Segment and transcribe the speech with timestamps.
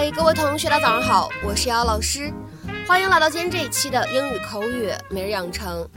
[0.00, 2.32] 嗨，各位同学，大家早上好，我是姚老师，
[2.86, 5.90] 欢迎来到今天这一期的英语口语每日养成。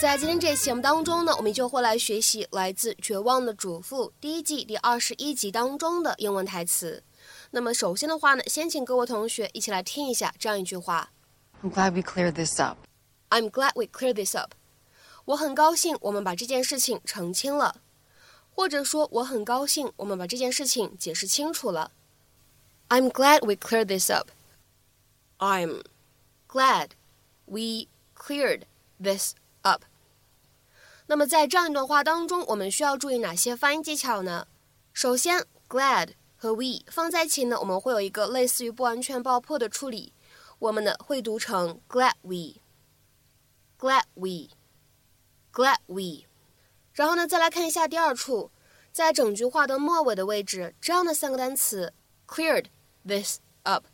[0.00, 7.02] 在今天这一期节目当中呢，我们就会来学习来自《绝望的主妇》第一季第二十一集当中的英文台词。
[7.50, 11.10] 那么首先的话呢，先请各位同学一起来听一下这样一句话
[11.62, 12.78] ：I'm glad we cleared this up.
[13.28, 14.52] I'm glad we cleared this up.
[15.26, 17.82] 我很高兴我们把这件事情澄清了，
[18.54, 21.90] 或者说我很高兴我们把这件事情解释清楚了。
[22.89, 24.29] I'm glad we cleared this up.
[25.37, 25.83] I'm
[26.47, 26.89] glad
[27.45, 28.63] we cleared
[29.01, 29.83] this up.
[31.07, 34.47] 那么在这样一段话当中，我们需要注意哪些发音技巧呢？
[34.93, 40.13] 首先，glad 和 we 放在一起呢，我们会有一个类似于不完全爆破的处理，
[40.59, 46.25] 我们呢会读成 glad we，glad we，glad we。
[46.93, 48.51] 然后呢，再来看一下第二处，
[48.91, 51.93] 在整句话的末尾的位置，这样的三个单词
[52.27, 53.85] cleared。this up。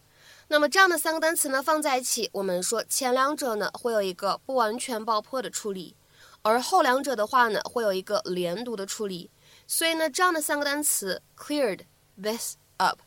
[0.47, 5.95] 那么这样的三个单词呢放在一起，我们说前两者呢会有一个不完全爆破的处理，
[6.41, 9.31] 而后两者的话呢会有一个连读的处理。
[9.67, 11.81] 所以呢，这样的三个单词 cleared
[12.21, 12.99] this up，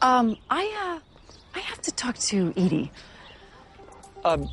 [0.00, 1.00] Um, I, uh,
[1.54, 2.90] I have to talk to Edie.
[4.24, 4.48] Um,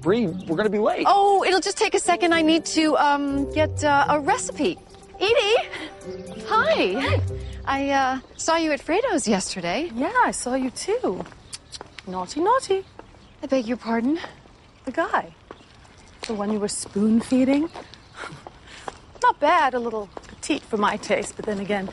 [0.00, 1.04] Bree, we're going to be late.
[1.08, 2.32] Oh, it'll just take a second.
[2.32, 4.78] I need to, um, get uh, a recipe.
[5.20, 6.42] Edie!
[6.48, 7.20] Hi.
[7.64, 9.90] I, uh, saw you at Fredo's yesterday.
[9.94, 11.24] Yeah, I saw you too.
[12.08, 12.84] Naughty, naughty.
[13.42, 14.18] I beg your pardon?
[14.84, 15.34] The guy.
[16.32, 17.68] The one you were spoon feeding?
[19.22, 21.90] Not bad, a little petite for my taste, but then again,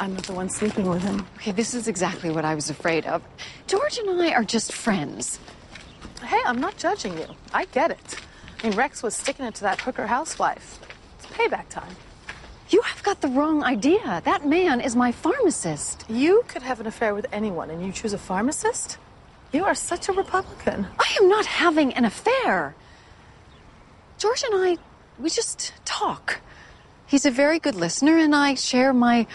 [0.00, 1.24] I'm not the one sleeping with him.
[1.36, 3.22] Okay, this is exactly what I was afraid of.
[3.68, 5.38] George and I are just friends.
[6.20, 7.26] Hey, I'm not judging you.
[7.54, 8.16] I get it.
[8.60, 10.80] I mean, Rex was sticking it to that hooker housewife.
[11.20, 11.94] It's payback time.
[12.70, 14.20] You have got the wrong idea.
[14.24, 16.04] That man is my pharmacist.
[16.10, 18.98] You could have an affair with anyone, and you choose a pharmacist?
[19.52, 20.88] You are such a Republican.
[20.98, 22.74] I am not having an affair.
[24.26, 24.76] George and I,
[25.20, 26.40] we just talk.
[27.06, 29.28] He's a very good listener, and I share my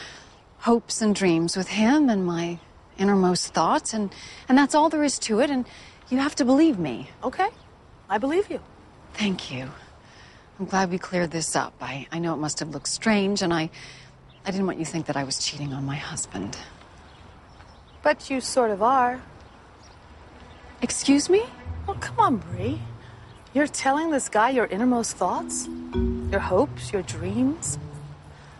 [0.57, 2.59] hopes and dreams with him and my
[2.97, 4.13] innermost thoughts, and,
[4.50, 5.66] and that's all there is to it, and
[6.09, 7.09] you have to believe me.
[7.24, 7.47] Okay,
[8.09, 8.59] I believe you.
[9.13, 9.72] Thank you.
[10.59, 11.74] I'm glad we cleared this up.
[11.80, 13.69] I, I know it must have looked strange, and I,
[14.46, 16.57] I didn't want you to think that I was cheating on my husband.
[18.03, 19.22] But you sort of are.
[20.81, 21.44] Excuse me?
[21.88, 22.81] Oh, come on, Bree.
[23.53, 25.67] You're telling this guy your innermost thoughts,
[26.31, 27.78] your hopes, your dreams?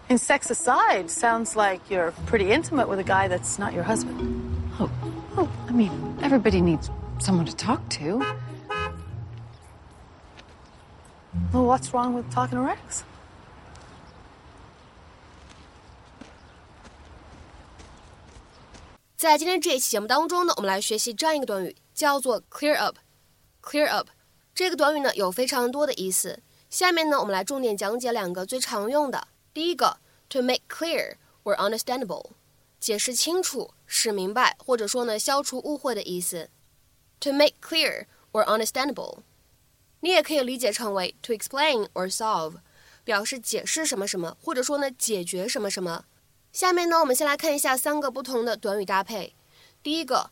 [0.10, 4.20] And sex aside, sounds like you're pretty intimate with a guy that's not your husband.
[4.82, 4.92] Oh,
[5.38, 8.18] oh, I mean, everybody needs someone to talk to.
[11.54, 13.06] Well, what's wrong with talking to Rex?
[23.62, 24.10] clear up。
[24.62, 26.40] 这个短语呢有非常多的意思。
[26.70, 29.28] 下面呢，我们来重点讲解两个最常用的。
[29.56, 29.98] 第一个
[30.30, 32.34] ，to make clear or understandable，
[32.80, 36.52] 解释清楚、使明白，或者说呢消除误会的意思。
[37.20, 39.22] to make clear or understandable，
[40.02, 42.58] 你也可以理解成为 to explain or solve，
[43.04, 46.06] 表示解释什么什么，或者说呢解决什么什么。
[46.54, 49.34] 下面呢，我们先来看一下三个不同的短语搭配。
[49.82, 50.30] 第一个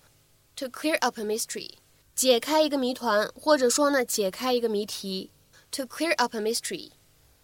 [0.56, 1.72] ，to clear up a mystery，
[2.20, 5.32] 解开一个谜团，或者说呢，解开一个谜题。
[5.72, 6.92] to clear up a mystery。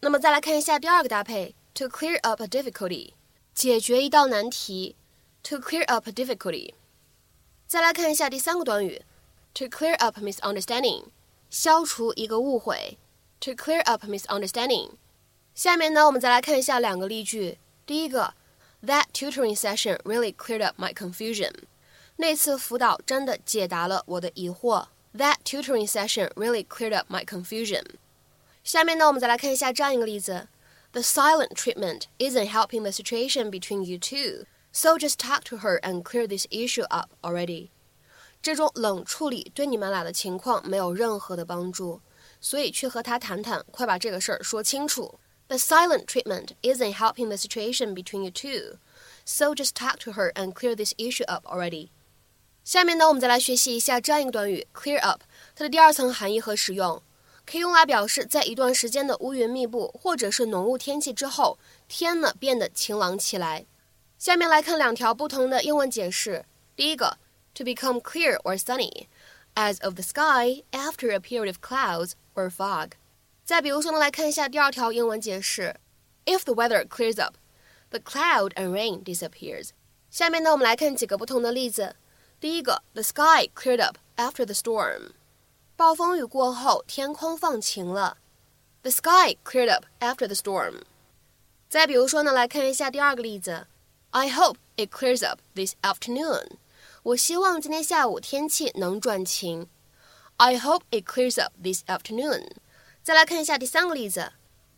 [0.01, 3.13] 那么再来看一下第二个搭配，to clear up a difficulty，
[3.53, 4.97] 解决一道难题。
[5.43, 6.73] to clear up a difficulty。
[7.65, 9.01] 再来看一下第三个短语
[9.53, 11.05] ，to clear up misunderstanding，
[11.49, 12.97] 消除一个误会。
[13.39, 14.89] to clear up misunderstanding。
[15.53, 17.59] 下面呢，我们再来看一下两个例句。
[17.85, 18.33] 第一个。
[18.85, 21.53] That tutoring session really cleared up my confusion.
[22.16, 24.86] 那次辅导真的解答了我的疑惑。
[25.16, 27.84] That tutoring session really cleared up my confusion.
[28.62, 30.48] 下面呢，我们再来看一下这样一个例子：
[30.92, 36.02] The silent treatment isn't helping the situation between you two, so just talk to her and
[36.02, 37.70] clear this issue up already.
[38.42, 42.00] 这种冷处理对你们俩的情况没有任何的帮助，
[42.40, 45.18] 所以去和他谈谈，快把这个事儿说清楚。
[45.48, 48.78] the silent treatment isn't helping the situation between you two,
[49.24, 51.88] so just talk to her and clear this issue up already.
[52.65, 55.21] 下面呢，我们再来学习一下这样一个短语 clear up，
[55.53, 56.99] 它的第二层含义和使用。
[57.45, 63.67] 可以用来表示在一段时间的乌云密布或者是浓雾天气之后，天呢变得晴朗起来。
[64.17, 66.43] 下面来看两条不同的英文解释。
[66.75, 67.19] 第一个
[67.53, 72.93] ，to become clear or sunny，as of the sky after a period of clouds or fog。
[73.43, 75.75] 再比如说呢，来看一下第二条英文解释
[76.25, 79.69] ：if the weather clears up，the cloud and rain disappears。
[80.09, 81.95] 下面呢，我们来看几个不同的例子。
[82.39, 85.11] 第一个，the sky cleared up after the storm。
[85.75, 88.17] 暴风雨过后，天空放晴了。
[88.81, 90.83] The sky cleared up after the storm。
[91.69, 93.67] 再比如说呢，来看一下第二个例子。
[94.11, 96.57] I hope it clears up this afternoon。
[97.03, 99.67] 我希望今天下午天气能转晴。
[100.37, 102.51] I hope it clears up this afternoon。
[103.03, 104.33] 再来看一下第三个例子。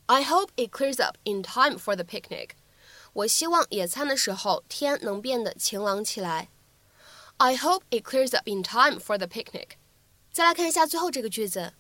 [0.08, 2.52] I hope it clears up in time for the picnic。
[3.14, 6.50] 我希望野餐的时候天能变得晴朗起来。
[7.39, 9.77] I hope it clears up in time for the picnic。
[10.33, 11.73] 再来看一下最后这个句子，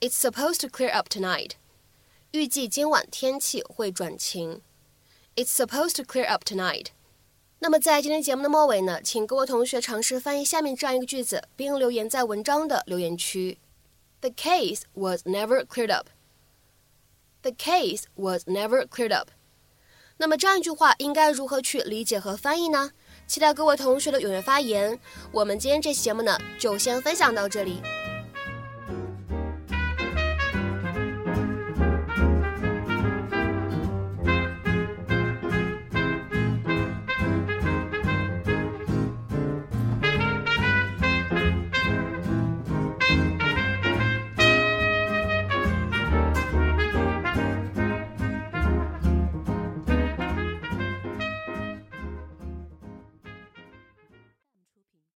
[0.00, 1.52] It's supposed to clear up tonight。
[2.32, 4.60] 预计今晚天气会转晴。
[5.36, 6.88] It's supposed to clear up tonight。
[7.58, 13.58] 那么在今天节目的末尾呢，请各位同学尝试翻译下面这样一个句子，并留言在文章的留言区。
[14.20, 16.08] The case was never cleared up.
[17.42, 19.30] The case was never cleared up.
[20.18, 22.92] 那么这样一句话应该如何去理解和翻译呢？
[23.31, 24.99] 期待各位同学的踊跃发言。
[25.31, 27.81] 我们今天这期节目呢，就先分享到这里。